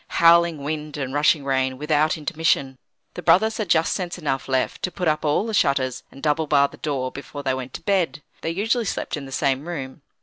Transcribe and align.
Howling 0.17 0.63
wind 0.63 0.97
and 0.97 1.13
rushing 1.13 1.45
rain, 1.45 1.77
without 1.77 2.17
intermission. 2.17 2.79
The 3.13 3.21
brothers 3.21 3.57
had 3.57 3.69
just 3.69 3.93
sense 3.93 4.17
enough 4.17 4.47
left 4.47 4.81
to 4.81 4.91
put 4.91 5.07
up 5.07 5.23
all 5.23 5.45
the 5.45 5.53
shutters, 5.53 6.01
and 6.09 6.23
double 6.23 6.47
bar 6.47 6.67
the 6.69 6.77
door, 6.77 7.11
before 7.11 7.43
they 7.43 7.53
went 7.53 7.75
to 7.75 7.83
bed. 7.83 8.23
They 8.41 8.49
usually 8.49 8.85
slept 8.85 9.15
in 9.15 9.27
the 9.27 9.31
same 9.31 9.67
room. 9.67 10.01